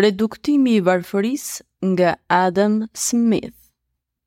Reduktimi 0.00 0.74
i 0.74 0.80
varfëris 0.80 1.62
nga 1.84 2.12
Adam 2.28 2.86
Smith 2.94 3.56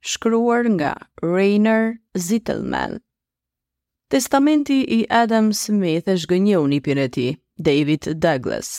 Shkruar 0.01 0.67
nga 0.69 0.93
Rainer 1.21 1.95
Zittelman 2.13 2.99
Testamenti 4.09 4.81
i 4.81 5.05
Adam 5.21 5.47
Smith 5.63 6.07
e 6.13 6.17
shgënjë 6.21 6.63
një 6.71 6.75
i 6.75 6.81
pjëneti, 6.87 7.25
David 7.69 8.09
Douglas 8.25 8.73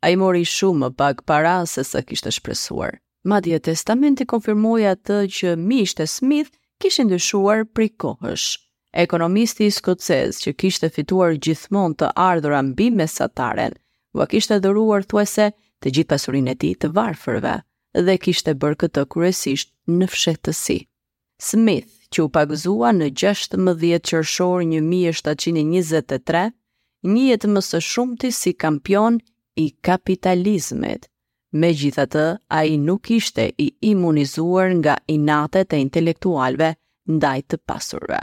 A 0.00 0.08
i 0.14 0.16
mori 0.16 0.46
shumë 0.48 0.94
pak 0.96 1.20
para 1.28 1.58
se 1.74 1.84
së 1.84 2.00
kishtë 2.08 2.32
shpresuar 2.38 2.96
Madje, 3.28 3.60
testamenti 3.68 4.24
konfirmuja 4.24 4.96
atë 4.96 5.20
që 5.36 5.52
mi 5.60 5.82
ishte 5.84 6.08
Smith 6.08 6.54
kishë 6.80 7.10
ndëshuar 7.10 7.66
pri 7.76 7.90
kohësh 8.00 8.48
Ekonomisti 9.04 9.68
i 9.68 9.72
Skocez 9.76 10.40
që 10.46 10.56
kishtë 10.64 10.88
fituar 10.96 11.34
gjithmon 11.36 11.98
të 12.00 12.14
ardhur 12.28 12.56
ambi 12.62 12.88
me 13.00 13.10
sataren 13.18 13.76
Vë 14.16 14.32
kishtë 14.32 14.64
dëruar 14.64 15.04
thuese 15.12 15.52
të 15.82 15.90
gjithë 15.96 16.10
pasurinë 16.12 16.54
e 16.54 16.58
tij 16.62 16.72
të 16.82 16.88
varfërve 16.96 17.54
dhe 18.06 18.16
kishte 18.22 18.52
bërë 18.62 18.78
këtë 18.84 19.04
kryesisht 19.12 19.70
në 19.96 20.08
fshehtësi. 20.12 20.78
Smith, 21.50 21.88
që 22.12 22.24
u 22.26 22.32
pagëzua 22.34 22.90
në 22.96 23.08
16 23.22 24.02
qershor 24.10 24.64
1723, 24.68 26.44
njihet 27.14 27.46
më 27.54 27.62
së 27.70 27.80
shumti 27.86 28.32
si 28.36 28.52
kampion 28.52 29.16
i 29.64 29.70
kapitalizmit. 29.86 31.08
Megjithatë, 31.50 32.26
ai 32.54 32.76
nuk 32.78 33.08
ishte 33.10 33.48
i 33.58 33.70
imunizuar 33.90 34.68
nga 34.82 34.94
inatet 35.10 35.72
e 35.72 35.80
intelektualëve 35.82 36.74
ndaj 37.10 37.40
të 37.50 37.56
pasurve. 37.66 38.20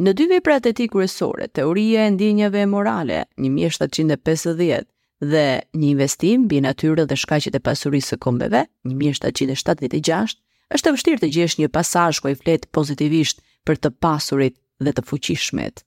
Në 0.00 0.14
dy 0.16 0.28
veprat 0.30 0.64
e 0.66 0.72
tij 0.72 0.88
kryesore, 0.94 1.50
teoria 1.52 2.06
e 2.06 2.10
ndjenjave 2.14 2.64
morale 2.72 3.24
1750 3.36 4.86
dhe 5.22 5.62
një 5.78 5.88
investim 5.94 6.48
mbi 6.48 6.58
natyrën 6.64 7.06
dhe 7.06 7.16
shkaqet 7.20 7.54
e 7.54 7.60
pasurisë 7.62 8.14
së 8.14 8.18
kombeve, 8.24 8.64
1776, 8.90 10.34
është 10.76 10.88
e 10.90 10.94
vështirë 10.96 11.20
të 11.22 11.28
gjesh 11.36 11.54
një 11.60 11.68
pasazh 11.76 12.22
ku 12.24 12.32
i 12.32 12.38
flet 12.40 12.66
pozitivisht 12.74 13.42
për 13.68 13.78
të 13.84 13.90
pasurit 14.02 14.56
dhe 14.82 14.92
të 14.96 15.04
fuqishmet. 15.10 15.84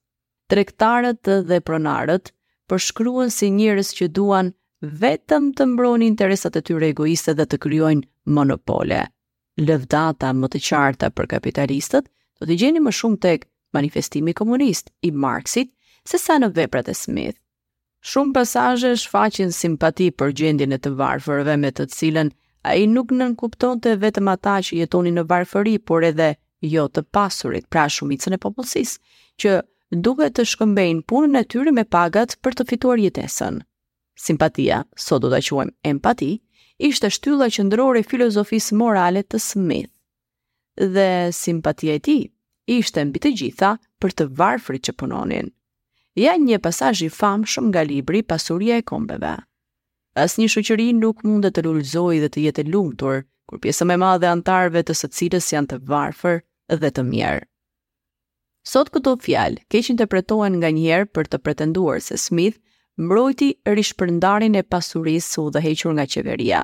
Tregtarët 0.54 1.26
dhe 1.50 1.60
pronarët 1.68 2.32
përshkruan 2.70 3.34
si 3.34 3.50
njerëz 3.58 3.92
që 3.98 4.08
duan 4.16 4.54
vetëm 5.02 5.52
të 5.58 5.68
mbroni 5.74 6.08
interesat 6.12 6.56
e 6.56 6.64
tyre 6.68 6.94
egoiste 6.94 7.34
dhe 7.36 7.48
të 7.50 7.60
kryojnë 7.66 8.08
monopole. 8.36 9.02
Lëvdata 9.60 10.32
më 10.36 10.52
të 10.54 10.62
qarta 10.70 11.10
për 11.16 11.30
kapitalistët 11.36 12.08
do 12.40 12.48
të 12.48 12.60
gjeni 12.62 12.84
më 12.88 12.94
shumë 13.02 13.20
tek 13.26 13.50
manifestimi 13.76 14.36
komunist 14.38 14.94
i 15.02 15.12
Marxit 15.12 15.74
se 16.06 16.22
sa 16.22 16.38
në 16.40 16.54
veprat 16.62 16.88
e 16.92 16.96
Smith. 16.96 17.40
Shumë 18.06 18.36
pasazhe 18.36 18.90
shfaqin 19.02 19.50
simpati 19.58 20.08
për 20.22 20.34
gjendjen 20.40 20.76
e 20.76 20.78
të 20.86 20.90
varfërve 20.98 21.54
me 21.62 21.72
të 21.78 21.86
cilën 21.94 22.28
ai 22.72 22.84
nuk 22.92 23.10
nënkupton 23.22 23.80
të 23.86 23.94
vetëm 24.04 24.28
ata 24.34 24.58
që 24.68 24.78
jetonin 24.80 25.18
në 25.18 25.24
varfëri, 25.32 25.74
por 25.90 26.06
edhe 26.10 26.28
jo 26.74 26.84
të 26.98 27.02
pasurit, 27.18 27.66
pra 27.74 27.86
shumicën 27.96 28.36
e 28.38 28.40
popullsisë, 28.44 29.00
që 29.42 29.56
duhet 30.08 30.36
të 30.38 30.46
shkëmbejnë 30.52 31.04
punën 31.14 31.40
e 31.42 31.44
tyre 31.56 31.74
me 31.80 31.86
pagat 31.98 32.38
për 32.46 32.60
të 32.60 32.68
fituar 32.74 33.02
jetesën. 33.08 33.58
Simpatia, 34.28 34.84
sot 35.08 35.26
do 35.26 35.34
ta 35.34 35.42
quajmë 35.50 35.74
empati, 35.96 36.30
ishte 36.92 37.10
shtylla 37.18 37.50
qendrore 37.58 38.06
e 38.06 38.10
filozofisë 38.14 38.78
morale 38.84 39.26
të 39.26 39.42
Smith. 39.50 39.92
Dhe 41.00 41.10
simpatia 41.42 41.98
e 41.98 42.06
tij 42.06 42.24
ishte 42.78 43.02
mbi 43.10 43.18
të 43.26 43.34
gjitha 43.42 43.74
për 44.02 44.20
të 44.20 44.30
varfrit 44.44 44.86
që 44.92 44.98
punonin 45.02 45.50
janë 46.24 46.48
një 46.50 46.58
pasazh 46.64 47.02
i 47.06 47.12
famshëm 47.12 47.70
nga 47.72 47.82
libri 47.84 48.22
Pasuria 48.24 48.78
e 48.80 48.84
Kombeve. 48.88 49.34
Asnjë 50.16 50.50
shoqëri 50.54 50.90
nuk 50.96 51.24
mundet 51.28 51.58
të 51.58 51.66
lullzoj 51.66 52.14
dhe 52.24 52.30
të 52.32 52.44
jetë 52.48 52.64
e 52.64 52.70
lumtur 52.72 53.24
kur 53.50 53.60
pjesë 53.64 53.84
më 53.90 53.98
ma 54.00 54.14
madhe 54.14 54.30
antarëve 54.32 54.86
të 54.88 54.94
së 55.02 55.10
cilës 55.18 55.50
janë 55.54 55.70
të 55.74 55.78
varfër 55.92 56.40
dhe 56.82 56.92
të 56.96 57.04
mjerë. 57.10 57.44
Sot 58.66 58.88
këto 58.96 59.18
fjalë 59.22 59.62
keq 59.70 59.92
interpretohen 59.94 60.56
nganjëherë 60.62 61.12
për 61.14 61.28
të 61.30 61.40
pretenduar 61.46 62.00
se 62.02 62.18
Smith 62.18 62.56
mbrojti 62.98 63.52
rishpërndarin 63.78 64.56
e 64.58 64.64
pasurisë 64.72 65.28
së 65.36 65.44
udhëhequr 65.50 65.94
nga 66.00 66.08
qeveria. 66.16 66.62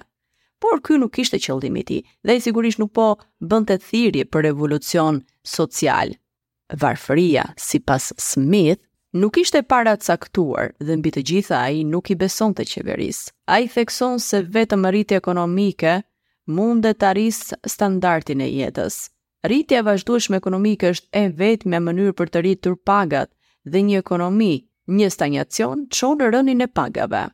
Por 0.61 0.79
ky 0.85 0.97
nuk 1.01 1.19
ishte 1.25 1.37
qëllimi 1.41 1.81
i 1.81 1.83
tij 1.91 2.01
dhe 2.29 2.39
sigurisht 2.45 2.79
nuk 2.81 2.93
po 2.97 3.09
bënte 3.51 3.77
thirrje 3.83 4.25
për 4.31 4.47
revolucion 4.49 5.19
social. 5.45 6.15
Varfëria, 6.81 7.45
sipas 7.59 8.11
Smith, 8.17 8.81
nuk 9.13 9.37
ishte 9.37 9.61
para 9.67 9.95
saktuar 9.99 10.71
dhe 10.79 10.95
mbi 10.97 11.11
të 11.11 11.21
gjitha 11.29 11.57
ai 11.61 11.81
nuk 11.87 12.11
i 12.11 12.15
beson 12.19 12.53
të 12.55 12.65
qeverisë. 12.73 13.23
Ai 13.55 13.67
thekson 13.73 14.19
se 14.25 14.39
vetëm 14.53 14.85
rritja 14.93 15.19
ekonomike 15.19 15.95
mund 16.55 16.85
të 16.87 17.09
arrisë 17.09 17.59
standardin 17.75 18.41
e 18.41 18.47
jetës. 18.59 19.01
Rritja 19.47 19.81
vazhdueshme 19.87 20.37
ekonomike 20.39 20.93
është 20.93 21.07
e 21.11 21.57
me 21.73 21.79
mënyrë 21.87 22.13
për 22.21 22.27
të 22.29 22.41
rritur 22.45 22.75
pagat 22.85 23.29
dhe 23.65 23.81
një 23.87 23.99
ekonomi, 24.03 24.53
një 24.99 25.09
stagnacion 25.09 25.87
çon 25.89 26.19
rënin 26.19 26.61
e 26.61 26.67
pagave. 26.67 27.25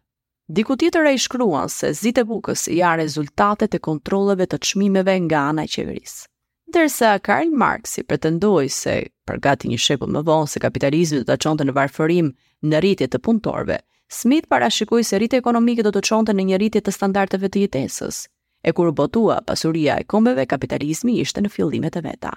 Diku 0.48 0.76
tjetër 0.78 1.06
ai 1.12 1.18
shkruan 1.20 1.70
se 1.70 1.94
zite 1.94 2.24
bukës 2.24 2.68
a 2.82 2.96
rezultatet 2.98 3.76
e 3.76 3.80
kontrolleve 3.80 4.48
të 4.48 4.58
çmimeve 4.68 5.20
nga 5.28 5.50
ana 5.52 5.64
e 5.64 5.68
qeverisë. 5.76 6.26
Dërsa 6.68 7.12
Karl 7.24 7.54
Marx 7.56 7.94
i 7.96 8.04
pretendoi 8.04 8.68
se 8.76 8.94
për 9.28 9.38
gati 9.46 9.70
një 9.72 9.78
shekull 9.80 10.10
më 10.12 10.24
vonë 10.28 10.50
se 10.54 10.60
kapitalizmi 10.60 11.22
do 11.22 11.28
ta 11.30 11.38
çonte 11.40 11.64
në 11.64 11.76
varfërim 11.78 12.32
në 12.68 12.82
rritje 12.84 13.08
të 13.14 13.22
punëtorëve, 13.28 13.78
Smith 14.12 14.50
parashikoi 14.52 15.06
se 15.08 15.16
rritja 15.22 15.40
ekonomike 15.40 15.86
do 15.88 15.94
të 15.96 16.02
çonte 16.10 16.36
në 16.36 16.46
një 16.50 16.60
rritje 16.60 16.82
të 16.84 16.94
standardeve 16.98 17.48
të 17.54 17.62
jetesës, 17.64 18.20
e 18.68 18.76
kur 18.76 18.92
botua 19.00 19.40
pasuria 19.48 19.96
e 19.96 20.04
kombeve 20.12 20.44
kapitalizmi 20.46 21.16
ishte 21.24 21.46
në 21.46 21.54
fillimet 21.56 22.02
e 22.02 22.04
veta. 22.10 22.34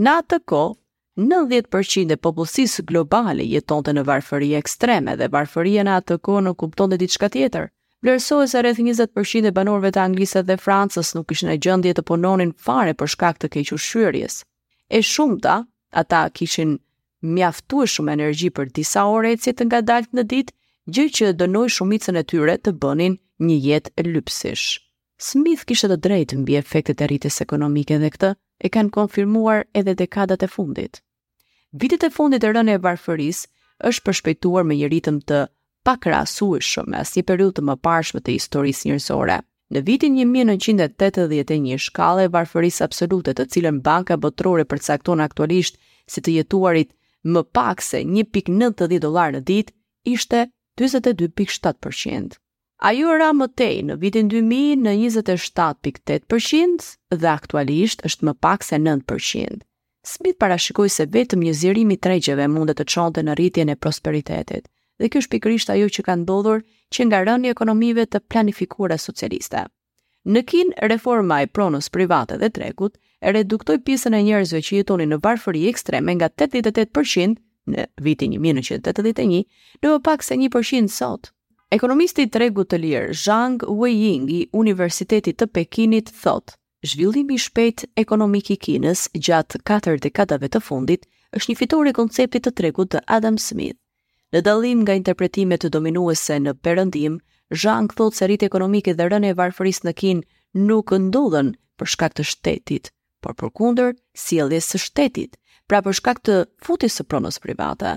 Në 0.00 0.16
atë 0.22 0.40
kohë 0.48 1.28
90% 1.28 2.16
e 2.16 2.16
popullsisë 2.28 2.86
globale 2.88 3.44
jetonte 3.50 3.92
në 3.98 4.08
varfëri 4.08 4.54
ekstreme 4.62 5.18
dhe 5.20 5.28
varfëria 5.36 5.84
në 5.84 5.98
atë 6.00 6.22
kohë 6.24 6.46
nuk 6.48 6.62
kuptonte 6.64 6.96
diçka 7.04 7.28
tjetër 7.36 7.68
Vlerësohet 8.04 8.50
se 8.52 8.60
rreth 8.60 8.80
20% 8.84 9.48
e 9.48 9.52
banorëve 9.56 9.88
të 9.96 10.00
Anglisë 10.02 10.40
dhe 10.44 10.58
Francës 10.60 11.14
nuk 11.16 11.30
kishin 11.30 11.48
në 11.48 11.54
gjendje 11.64 11.94
të 11.96 12.02
punonin 12.10 12.50
fare 12.66 12.92
për 13.00 13.08
shkak 13.14 13.38
të 13.40 13.48
keq 13.54 13.70
ushqyerjes. 13.78 14.34
E 14.92 15.00
shumta, 15.00 15.54
ata 16.02 16.20
kishin 16.36 16.74
mjaftueshëm 17.24 18.10
energji 18.12 18.50
për 18.58 18.68
disa 18.76 19.06
orë 19.14 19.32
ecje 19.38 19.54
të 19.56 19.68
ngadalt 19.70 20.12
në 20.18 20.26
ditë, 20.34 20.54
gjë 20.98 21.06
që 21.16 21.30
dënoi 21.44 21.72
shumicën 21.78 22.20
e 22.20 22.24
tyre 22.28 22.58
të 22.66 22.74
bënin 22.84 23.16
një 23.48 23.56
jetë 23.70 24.06
lypsish. 24.10 24.66
Smith 25.30 25.64
kishte 25.64 25.88
të 25.94 25.98
drejtë 26.04 26.42
mbi 26.42 26.60
efektet 26.60 27.00
e 27.00 27.08
rritjes 27.08 27.40
ekonomike 27.46 27.96
dhe 28.04 28.12
këtë 28.18 28.34
e 28.34 28.68
kanë 28.74 28.92
konfirmuar 28.98 29.64
edhe 29.80 29.96
dekadat 30.02 30.44
e 30.44 30.52
fundit. 30.58 31.00
Vitet 31.72 32.04
e 32.04 32.12
fundit 32.18 32.44
e 32.44 32.52
rënë 32.52 32.76
e 32.76 32.84
varfëris 32.84 33.46
është 33.90 34.04
përshpejtuar 34.10 34.68
me 34.68 34.76
një 34.82 34.92
ritëm 34.92 35.22
të 35.30 35.46
pa 35.84 35.96
krahasueshëm 36.00 36.86
me 36.92 36.96
asnjë 37.04 37.22
periudhë 37.28 37.54
të 37.58 37.62
mëparshme 37.68 38.20
të 38.24 38.30
historisë 38.38 38.82
njerëzore. 38.88 39.34
Në 39.74 39.80
vitin 39.88 40.12
1981, 40.22 41.74
shkalla 41.86 42.20
e 42.24 42.30
varfërisë 42.32 42.84
absolute, 42.86 43.30
të 43.36 43.44
cilën 43.52 43.76
Banka 43.88 44.14
Botërore 44.22 44.64
përcakton 44.70 45.20
aktualisht 45.24 45.74
si 46.14 46.18
të 46.24 46.30
jetuarit 46.38 46.90
më 47.34 47.40
pak 47.58 47.78
se 47.84 47.98
1.90 48.06 48.98
dolar 49.04 49.28
në 49.36 49.40
ditë, 49.50 49.74
ishte 50.14 50.40
42.7%. 50.80 52.30
Ajo 52.90 53.10
ra 53.20 53.28
më 53.36 53.46
tej 53.60 53.76
në 53.90 53.94
vitin 54.04 54.26
2000 54.32 54.80
në 54.88 54.92
27.8% 55.02 56.88
dhe 57.20 57.30
aktualisht 57.34 57.98
është 58.08 58.22
më 58.28 58.32
pak 58.44 58.60
se 58.68 58.76
9%. 58.88 59.60
Smith 60.14 60.38
parashikoi 60.40 60.92
se 60.96 61.06
vetëm 61.16 61.44
një 61.48 61.56
zjerim 61.60 61.88
i 61.94 61.96
tregjeve 62.06 62.44
mund 62.56 62.68
të 62.76 62.84
çonte 62.94 63.24
në 63.24 63.32
rritjen 63.38 63.72
e 63.72 63.78
prosperitetit 63.84 64.68
dhe 65.02 65.08
kjo 65.10 65.20
është 65.24 65.32
pikërisht 65.34 65.70
ajo 65.74 65.86
që 65.94 66.02
ka 66.08 66.14
ndodhur 66.20 66.60
që 66.94 67.06
nga 67.08 67.20
rënë 67.28 67.52
ekonomive 67.54 68.04
të 68.12 68.20
planifikura 68.32 68.98
socialiste. 69.04 69.64
Në 70.34 70.42
kin, 70.48 70.70
reforma 70.90 71.40
e 71.44 71.48
pronës 71.56 71.90
private 71.92 72.38
dhe 72.42 72.48
tregut 72.56 72.94
e 73.28 73.32
reduktoj 73.34 73.76
pisën 73.88 74.14
e 74.14 74.20
njerëzve 74.28 74.60
që 74.68 74.78
jetoni 74.78 75.06
në 75.10 75.18
varfëri 75.26 75.64
ekstreme 75.70 76.14
nga 76.16 76.30
88% 76.32 77.40
në 77.74 77.84
vitin 78.06 78.36
1981, 78.38 79.42
në 79.82 79.92
më 79.94 80.00
pak 80.06 80.24
se 80.24 80.36
1% 80.40 80.92
sot. 80.94 81.30
Ekonomisti 81.74 82.24
i 82.24 82.30
tregut 82.30 82.70
të 82.70 82.78
lirë 82.84 83.14
Zhang 83.24 83.64
Weiying 83.66 84.28
i 84.30 84.40
Universitetit 84.52 85.38
të 85.40 85.48
Pekinit 85.58 86.12
thotë: 86.22 86.54
Zhvillimi 86.92 87.34
i 87.34 87.40
shpejt 87.44 87.86
ekonomik 88.04 88.50
i 88.54 88.58
Kinës 88.66 89.08
gjatë 89.28 89.62
4 89.72 89.98
dekadave 90.06 90.48
të 90.54 90.60
fundit 90.68 91.08
është 91.40 91.50
një 91.52 91.58
fitore 91.64 91.90
e 91.92 91.96
konceptit 92.00 92.44
të 92.46 92.52
tregut 92.60 92.92
të 92.94 93.00
Adam 93.18 93.38
Smith. 93.48 93.80
Në 94.34 94.40
dalim 94.42 94.80
nga 94.82 94.96
interpretimet 94.98 95.60
të 95.62 95.68
dominuese 95.76 96.40
në 96.42 96.56
perëndim, 96.66 97.20
Zhang 97.62 97.90
thotë 97.98 98.18
se 98.18 98.26
rritë 98.26 98.46
ekonomike 98.50 98.94
dhe 98.98 99.06
rënë 99.12 99.28
e 99.32 99.36
varfërisë 99.40 99.84
në 99.86 99.92
Kin 100.00 100.22
nuk 100.70 100.90
ndodhen 101.04 101.52
për 101.78 101.90
shkak 101.92 102.16
të 102.18 102.24
shtetit, 102.30 102.88
por 103.22 103.36
përkundër 103.42 103.92
sjelljes 104.24 104.72
së 104.72 104.80
shtetit, 104.86 105.38
pra 105.70 105.84
për 105.86 105.96
shkak 106.00 106.24
të 106.28 106.40
futjes 106.66 106.96
së 106.98 107.06
pronës 107.12 107.38
private. 107.44 107.92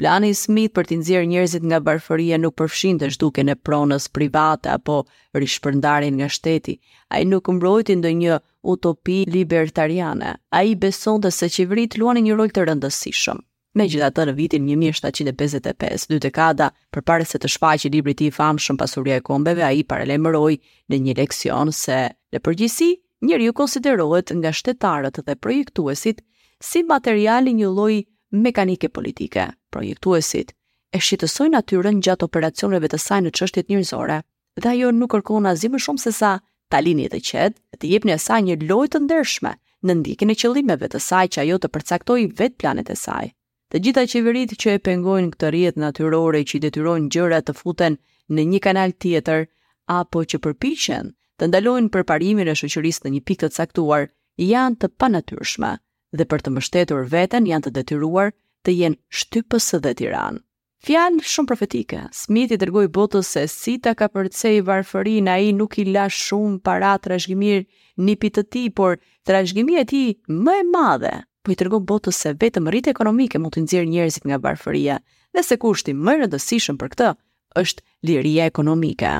Plani 0.00 0.32
i 0.32 0.38
Smith 0.40 0.72
për 0.78 0.88
të 0.88 1.00
nxjerrë 1.02 1.28
njerëzit 1.34 1.68
nga 1.68 1.82
varfëria 1.90 2.40
nuk 2.40 2.56
përfshin 2.62 3.02
të 3.02 3.12
zhdukjen 3.18 3.50
në 3.52 3.58
pronës 3.68 4.08
private 4.16 4.72
apo 4.78 4.96
rishpërndarjen 5.44 6.16
nga 6.22 6.30
shteti. 6.38 6.78
Ai 7.12 7.20
nuk 7.28 7.44
mbrojti 7.58 7.98
ndonjë 8.00 8.40
utopi 8.72 9.20
libertariane. 9.36 10.32
Ai 10.60 10.76
besonte 10.86 11.30
se 11.42 11.52
qeveritë 11.58 12.00
luanin 12.00 12.24
një 12.30 12.40
rol 12.40 12.54
të 12.56 12.70
rëndësishëm. 12.72 13.44
Me 13.74 13.84
gjitha 13.90 14.06
të 14.14 14.24
në 14.28 14.32
vitin 14.38 14.66
1755, 14.70 16.04
dy 16.12 16.18
dekada, 16.22 16.68
për 16.94 17.02
pare 17.10 17.24
se 17.26 17.40
të 17.42 17.48
shfaqi 17.56 17.88
libri 17.90 18.12
ti 18.20 18.28
famshëm 18.36 18.76
pasuria 18.78 19.16
e 19.18 19.22
kombeve, 19.26 19.64
a 19.66 19.72
i 19.74 19.80
paralemëroj 19.88 20.52
në 20.94 21.00
një 21.08 21.16
leksion 21.18 21.72
se, 21.74 21.96
le 22.36 22.42
përgjisi, 22.46 22.92
njëri 23.26 23.48
ju 23.50 23.54
konsiderohet 23.62 24.30
nga 24.38 24.52
shtetarët 24.54 25.18
dhe 25.26 25.34
projektuesit 25.36 26.22
si 26.62 26.84
materiali 26.86 27.56
një 27.58 27.72
loj 27.74 27.96
mekanike 28.46 28.92
politike. 28.94 29.48
Projektuesit 29.74 30.54
e 30.94 31.02
shqitësoj 31.02 31.50
natyren 31.58 31.98
gjatë 31.98 32.28
operacioneve 32.30 32.92
të 32.94 33.02
saj 33.08 33.20
në 33.26 33.34
qështit 33.40 33.74
njërzore, 33.74 34.20
dhe 34.62 34.70
ajo 34.78 34.94
nuk 35.00 35.16
kërkon 35.18 35.50
azi 35.56 35.66
më 35.74 35.82
shumë 35.88 36.04
se 36.06 36.14
sa 36.22 36.36
talini 36.70 37.10
të 37.10 37.24
qetë 37.32 37.58
dhe 37.58 37.82
të 37.82 37.92
jepni 37.96 38.14
asaj 38.20 38.40
një 38.52 38.60
loj 38.70 38.86
të 38.94 39.02
ndershme 39.08 39.58
në 39.82 39.98
ndikin 40.04 40.30
e 40.30 40.38
qëllimeve 40.44 40.94
të 40.94 41.02
saj 41.10 41.26
që 41.34 41.48
ajo 41.48 41.60
të 41.66 41.74
përcaktoj 41.78 42.20
vetë 42.30 42.58
planet 42.64 42.94
e 42.94 43.02
saj. 43.06 43.34
Të 43.74 43.80
gjitha 43.82 44.02
qeverit 44.06 44.52
që 44.62 44.72
e 44.78 44.80
pengojnë 44.86 45.30
këtë 45.32 45.48
rjetë 45.52 45.80
natyrore 45.82 46.40
që 46.46 46.54
i 46.54 46.58
detyrojnë 46.64 47.08
gjëra 47.14 47.40
të 47.46 47.54
futen 47.60 47.96
në 48.36 48.44
një 48.52 48.60
kanal 48.66 48.92
tjetër, 49.02 49.40
apo 49.94 50.22
që 50.32 50.38
përpishen 50.44 51.08
të 51.42 51.48
ndalojnë 51.50 51.90
përparimin 51.96 52.52
e 52.52 52.54
shëqërisë 52.60 53.02
në 53.08 53.12
një 53.16 53.22
pikë 53.30 53.48
të 53.48 53.56
caktuar, 53.56 54.06
janë 54.50 54.78
të 54.84 54.90
panatyrshme 55.02 55.72
dhe 56.20 56.28
për 56.34 56.46
të 56.46 56.52
mështetur 56.54 57.10
veten 57.16 57.50
janë 57.50 57.66
të 57.66 57.74
detyruar 57.80 58.30
të 58.64 58.76
jenë 58.78 59.00
shtypës 59.20 59.66
dhe 59.82 59.94
tiranë. 60.04 60.38
Fjalë 60.86 61.26
shumë 61.34 61.50
profetike, 61.50 62.04
Smith 62.20 62.54
i 62.54 62.60
dërgoj 62.62 62.86
botës 62.94 63.34
se 63.34 63.42
si 63.56 63.74
ta 63.82 63.96
ka 63.98 64.06
përcej 64.14 64.54
varfërin, 64.70 65.32
a 65.34 65.40
i 65.42 65.50
nuk 65.58 65.80
i 65.82 65.88
la 65.90 66.06
shumë 66.22 66.62
para 66.62 66.94
të 67.02 67.16
rashgjimir 67.16 67.64
një 68.06 68.16
pitë 68.22 68.44
të 68.46 68.48
ti, 68.54 68.66
por 68.78 69.00
të 69.26 69.40
rashgjimi 69.40 69.80
e 69.82 69.88
ti 69.94 70.04
më 70.46 70.60
e 70.62 70.66
madhe 70.70 71.16
po 71.44 71.52
i 71.52 71.58
tregon 71.60 71.82
botës 71.90 72.18
se 72.24 72.30
vetëm 72.44 72.70
rritja 72.72 72.94
ekonomike 72.94 73.40
mund 73.42 73.54
të 73.58 73.64
nxjerrë 73.64 73.90
njerëzit 73.92 74.26
nga 74.30 74.40
varfëria 74.46 74.96
dhe 75.36 75.44
se 75.50 75.60
kushti 75.66 75.96
më 76.04 76.16
i 76.16 76.22
rëndësishëm 76.24 76.80
për 76.82 76.94
këtë 76.96 77.12
është 77.66 77.88
liria 78.12 78.50
ekonomike. 78.54 79.14